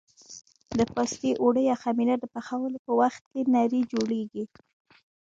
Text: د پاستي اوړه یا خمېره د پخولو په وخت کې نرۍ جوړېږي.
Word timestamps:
د 0.77 0.79
پاستي 0.93 1.31
اوړه 1.41 1.61
یا 1.69 1.75
خمېره 1.83 2.15
د 2.19 2.25
پخولو 2.33 2.77
په 2.85 2.91
وخت 3.01 3.23
کې 3.31 3.41
نرۍ 3.53 3.81
جوړېږي. 3.91 4.43